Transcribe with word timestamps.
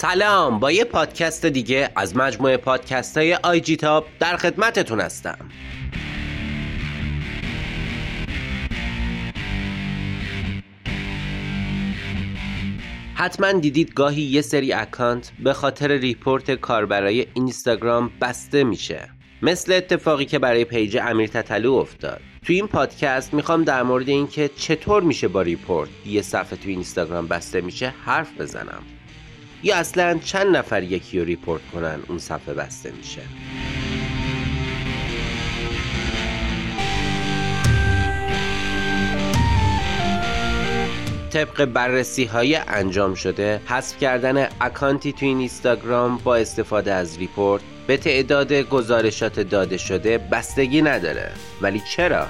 سلام 0.00 0.58
با 0.58 0.72
یه 0.72 0.84
پادکست 0.84 1.46
دیگه 1.46 1.90
از 1.96 2.16
مجموعه 2.16 2.56
پادکست 2.56 3.18
های 3.18 3.34
IG 3.34 3.76
Top 3.76 4.06
در 4.20 4.36
خدمتتون 4.36 5.00
هستم. 5.00 5.38
حتما 13.14 13.52
دیدید 13.52 13.94
گاهی 13.94 14.22
یه 14.22 14.42
سری 14.42 14.72
account 14.72 15.32
به 15.44 15.52
خاطر 15.52 15.88
report 15.88 16.50
کاربرای 16.50 17.26
اینستاگرام 17.34 18.10
بسته 18.20 18.64
میشه. 18.64 19.08
مثل 19.42 19.72
اتفاقی 19.72 20.24
که 20.24 20.38
برای 20.38 20.64
page 20.64 20.98
امیر 21.02 21.28
تتلو 21.28 21.72
افتاد. 21.72 22.20
تو 22.46 22.52
این 22.52 22.66
پادکست 22.66 23.34
می‌خوام 23.34 23.64
در 23.64 23.82
مورد 23.82 24.08
اینکه 24.08 24.50
چطور 24.56 25.02
میشه 25.02 25.28
با 25.28 25.42
report 25.42 25.90
یه 26.06 26.22
صفحه 26.22 26.56
تو 26.56 26.68
اینستاگرام 26.68 27.26
بسته 27.26 27.60
میشه 27.60 27.94
حرف 28.04 28.40
بزنم. 28.40 28.82
یا 29.62 29.76
اصلا 29.76 30.18
چند 30.24 30.56
نفر 30.56 30.82
یکی 30.82 31.18
رو 31.18 31.24
report 31.24 31.62
کنن 31.72 31.98
اون 32.08 32.18
صفحه 32.18 32.54
بسته 32.54 32.90
میشه 32.90 33.22
طبق 41.30 41.64
بررسی 41.64 42.24
های 42.24 42.56
انجام 42.56 43.14
شده 43.14 43.60
حذف 43.66 43.98
کردن 43.98 44.48
account 44.60 45.06
ی 45.06 45.12
تو 45.12 45.26
این 45.26 45.38
اینستاگرام 45.38 46.18
با 46.24 46.36
استفاده 46.36 46.92
از 46.92 47.18
report 47.18 47.62
به 47.86 47.96
تعداد 47.96 48.52
گزارشات 48.52 49.40
داده 49.40 49.76
شده 49.76 50.18
بستگی 50.18 50.82
نداره 50.82 51.32
ولی 51.60 51.82
چرا؟ 51.96 52.26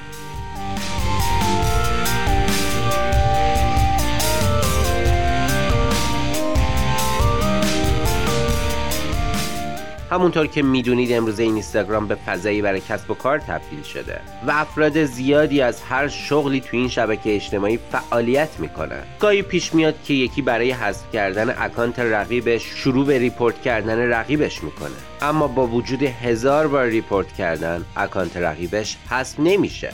همونطور 10.11 10.47
که 10.47 10.63
می‌دونید 10.63 11.13
امروزه 11.13 11.43
این 11.43 11.53
اینستاگرام 11.53 12.09
به 12.09 12.15
فضایی 12.15 12.63
برای 12.63 12.81
کسب 12.81 13.11
و 13.11 13.15
کار 13.15 13.39
تبدیل 13.39 13.83
شده 13.83 14.21
و 14.47 14.51
افراد 14.51 15.05
زیادی 15.05 15.61
از 15.61 15.83
هر 15.83 16.09
شغلی 16.09 16.61
تو 16.61 16.77
این 16.77 16.89
شبکه 16.89 17.35
اجتماعی 17.35 17.79
فعالیت 17.93 18.49
می‌کنن 18.59 19.03
گاهی 19.21 19.43
پیش 19.43 19.75
میاد 19.75 19.95
که 20.05 20.15
یکی 20.15 20.43
برای 20.43 20.71
حذف 20.71 21.13
کردن 21.13 21.55
account 21.59 21.99
رقیبش 21.99 22.63
شروع 22.63 23.07
به 23.07 23.19
report 23.19 23.63
کردن 23.63 23.99
رقیبش 23.99 24.63
می‌کنه. 24.65 24.91
اما 25.23 25.49
با 25.49 25.67
وجود 25.67 26.03
هزار 26.03 26.69
بار 26.69 26.87
report 26.87 27.33
کردن 27.33 27.85
account 27.97 28.37
رقیبش 28.37 28.97
حذف 29.11 29.41
نمیشه. 29.41 29.93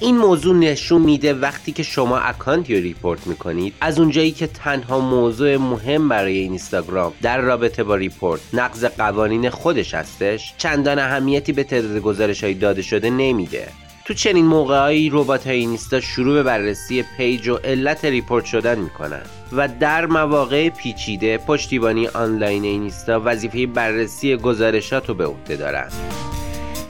این 0.00 0.16
موضوع 0.16 0.56
نشون 0.56 1.02
میده 1.02 1.34
وقتی 1.34 1.72
که 1.72 1.82
شما 1.82 2.18
account 2.18 2.69
ی 2.69 2.76
رو 2.76 2.82
report 2.82 3.26
می‌کنید 3.26 3.74
از 3.80 3.98
اونجایی 3.98 4.30
که 4.30 4.46
تنها 4.46 5.00
موضوع 5.00 5.56
مهم 5.56 6.08
برای 6.08 6.38
اینستاگرام 6.38 7.12
در 7.22 7.40
رابطه 7.40 7.84
با 7.84 7.94
report 7.94 8.40
نقض 8.52 8.84
قوانین 8.84 9.50
خودش 9.50 9.94
هستش 9.94 10.54
چندان 10.58 10.98
اهمیتی 10.98 11.52
به 11.52 11.64
تعداد 11.64 11.98
گزارش 11.98 12.44
های 12.44 12.54
داده 12.54 12.82
شده 12.82 13.10
نمیده. 13.10 13.68
تو 14.04 14.14
چنین 14.14 14.46
موقعهایی 14.46 15.10
ربات 15.12 15.46
های 15.46 15.58
اینستا 15.58 16.00
شروع 16.00 16.34
به 16.34 16.42
بررسی 16.42 17.04
page 17.16 17.48
و 17.48 17.54
علت 17.54 18.04
report 18.04 18.44
شدن 18.44 18.78
می‌کنن 18.78 19.22
و 19.52 19.68
در 19.80 20.06
مواقع 20.06 20.68
پیچیده 20.68 21.38
پشتیبانی 21.38 22.06
آنلاین 22.06 22.64
اینستا 22.64 23.22
وظیفه 23.24 23.66
بررسی 23.66 24.36
گزارشات 24.36 25.08
رو 25.08 25.14
به 25.14 25.26
عهده 25.26 25.56
دارن. 25.56 25.88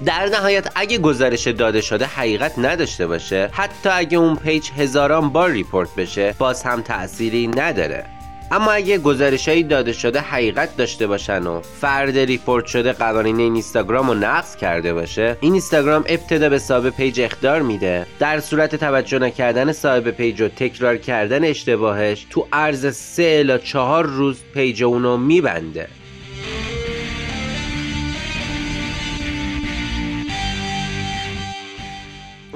در 0.04 0.26
نهایت 0.26 0.72
اگه 0.74 0.98
گزارش 0.98 1.46
داده 1.46 1.80
شده 1.80 2.06
حقیقت 2.06 2.58
نداشته 2.58 3.06
باشه 3.06 3.50
حتی 3.52 3.88
اگه 3.88 4.18
اون 4.18 4.36
page 4.36 4.70
هزاران 4.70 5.28
بار 5.28 5.50
report 5.50 5.94
بشه 5.94 6.34
باز 6.38 6.62
هم 6.62 6.82
تأثیری 6.82 7.46
نداره. 7.46 8.04
اما 8.50 8.70
اگه 8.72 8.98
گزارش 8.98 9.48
داده 9.48 9.92
شده 9.92 10.20
حقیقت 10.20 10.76
داشته 10.76 11.06
باشن 11.06 11.46
و 11.46 11.60
فرد 11.60 12.18
report 12.18 12.66
شده 12.66 12.92
قوانین 12.92 13.40
اینستاگرام 13.40 14.08
رو 14.08 14.14
نقض 14.14 14.56
کرده 14.56 14.94
باشه 14.94 15.36
این 15.40 15.52
اینستاگرام 15.52 16.04
ابتدا 16.08 16.48
به 16.48 16.58
صاحب 16.58 16.90
page 16.90 17.20
اخطار 17.20 17.62
میده. 17.62 18.06
در 18.18 18.40
صورت 18.40 18.76
توجه 18.76 19.18
نکردن 19.18 19.72
صاحب 19.72 20.10
page 20.10 20.40
و 20.40 20.48
تکرار 20.48 20.96
کردن 20.96 21.44
اشتباهش 21.44 22.26
تو 22.30 22.46
عرض 22.52 22.96
سه 22.96 23.36
الا 23.38 23.58
چهار 23.58 24.06
روز 24.06 24.38
page 24.54 24.84
اونو 24.84 25.16
میبنده. 25.16 25.88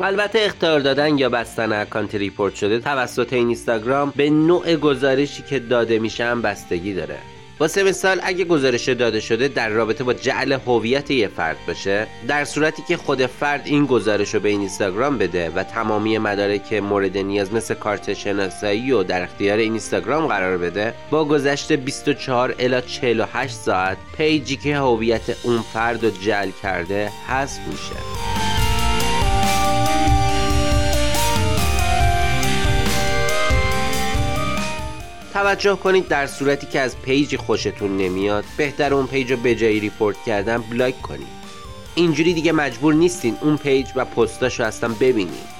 البته 0.05 0.39
اخطار 0.43 0.81
دادن 0.81 1.19
یا 1.19 1.29
بستن 1.29 1.73
account 1.73 2.15
report 2.15 2.55
شده 2.55 2.79
توسط 2.79 3.33
اینستاگرام 3.33 4.13
به 4.17 4.31
نوع 4.31 4.77
گزارشی 4.77 5.43
که 5.43 5.59
داده 5.59 5.99
میشه 5.99 6.25
هم 6.25 6.43
بستگی 6.43 6.95
داره. 6.95 7.19
واسه 7.61 7.83
مثال 7.83 8.21
اگه 8.23 8.45
گزارش 8.45 8.89
داده 8.89 9.21
شده 9.21 9.49
در 9.49 9.69
رابطه 9.69 10.05
با 10.05 10.15
جعل 10.15 10.53
هویت 10.53 11.11
یه 11.11 11.29
فرد 11.29 11.57
باشه 11.67 12.07
در 12.29 12.45
صورتی 12.45 12.83
که 12.89 12.97
خود 12.97 13.27
فرد 13.27 13.63
این 13.65 13.87
گزارش 13.87 14.35
رو 14.35 14.41
به 14.41 14.49
این 14.49 14.61
اینستاگرام 14.61 15.19
بده 15.19 15.51
و 15.51 15.63
تمامی 15.63 16.19
مدارک 16.19 16.73
مورد 16.73 17.19
نیاز 17.19 17.53
مثل 17.53 17.75
کارت 17.75 18.15
شناسایی 18.15 18.93
و 18.93 19.03
در 19.03 19.23
اختیار 19.23 19.59
این 19.59 19.71
اینستاگرام 19.71 20.27
قرار 20.27 20.59
بده 20.59 20.95
با 21.11 21.25
گذشت 21.25 21.73
24 21.73 22.55
الی 22.59 22.83
48 22.83 23.55
ساعت 23.55 23.97
page 24.17 24.49
ی 24.49 24.57
که 24.57 24.77
هویت 24.77 25.37
اون 25.43 25.61
فرد 25.73 26.05
رو 26.05 26.11
جعل 26.11 26.51
کرده 26.63 27.11
حذف 27.29 27.61
میشه. 27.67 28.32
توجه 35.33 35.77
کنید 35.77 36.09
در 36.09 36.27
صورتی 36.27 36.67
که 36.67 36.81
از 36.81 36.97
page 37.03 37.30
ی 37.30 37.37
خوشتون 37.37 37.97
نمیاد 37.97 38.45
بهتر 38.57 38.95
اون 38.95 39.07
page 39.07 39.31
رو 39.31 39.37
به 39.37 39.55
جای 39.55 39.81
report 39.81 40.17
کردن 40.27 40.59
block 40.59 41.03
کنید. 41.03 41.43
اینجوری 41.95 42.35
دیگه 42.35 42.53
مجبور 42.53 42.95
نیستین 42.95 43.37
اون 43.41 43.57
page 43.57 43.87
و 43.97 44.05
پستاش 44.05 44.61
رو 44.61 44.67
اصلا 44.67 44.95
ببینید. 45.01 45.53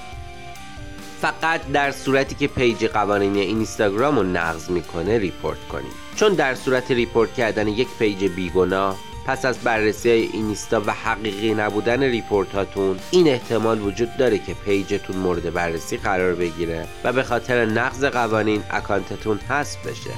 فقط 1.21 1.61
در 1.73 1.91
صورتی 1.91 2.35
که 2.35 2.47
page 2.47 2.85
قوانین 2.85 3.35
اینستاگرام 3.35 4.15
رو 4.15 4.23
نقض 4.23 4.69
می‌کنه 4.69 5.17
report 5.17 5.67
کنید. 5.67 5.93
چون 6.15 6.33
در 6.33 6.55
صورت 6.55 6.91
report 6.91 7.33
کردن 7.33 7.67
یک 7.67 7.87
page 7.99 8.23
بیگناه 8.25 8.97
پس 9.25 9.45
از 9.45 9.59
بررسی 9.59 10.09
اینستا 10.09 10.81
و 10.85 10.91
حقیقی 10.91 11.53
نبودن 11.53 12.03
report 12.03 12.67
اتون 12.67 12.99
این 13.11 13.27
احتمال 13.27 13.81
وجود 13.81 14.17
داره 14.17 14.37
که 14.37 14.53
page 14.65 14.94
تون 14.94 15.15
مورد 15.15 15.53
بررسی 15.53 15.97
قرار 15.97 16.35
بگیره 16.35 16.87
و 17.03 17.13
به 17.13 17.23
خاطر 17.23 17.65
نقض 17.65 18.05
قوانین 18.05 18.63
account 18.71 19.17
تون 19.17 19.37
حذف 19.37 19.87
بشه. 19.87 20.11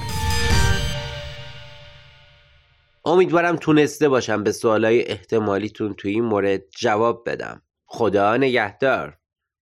امیدوارم 3.06 3.56
تونسته 3.56 4.10
باشم 4.10 4.44
به 4.44 4.52
سوالای 4.52 5.08
احتمالیتون 5.08 5.94
توی 5.94 6.12
این 6.12 6.24
مورد 6.24 6.62
جواب 6.70 7.24
بدم. 7.30 7.62
خدا 7.86 8.38
نگهدار. 8.38 9.18